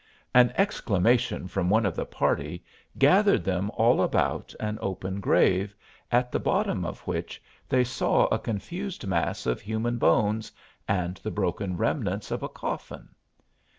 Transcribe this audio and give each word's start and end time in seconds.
An 0.33 0.51
exclamation 0.57 1.47
from 1.47 1.69
one 1.69 1.85
of 1.85 1.95
the 1.95 2.07
party 2.07 2.63
gathered 2.97 3.43
them 3.43 3.69
all 3.75 4.01
about 4.01 4.55
an 4.59 4.79
open 4.81 5.19
grave, 5.19 5.75
at 6.11 6.31
the 6.31 6.39
bottom 6.39 6.83
of 6.85 7.01
which 7.05 7.39
they 7.69 7.83
saw 7.83 8.25
a 8.31 8.39
confused 8.39 9.05
mass 9.05 9.45
of 9.45 9.61
human 9.61 9.99
bones 9.99 10.51
and 10.87 11.17
the 11.17 11.29
broken 11.29 11.77
remnants 11.77 12.31
of 12.31 12.41
a 12.41 12.49
coffin. 12.49 13.09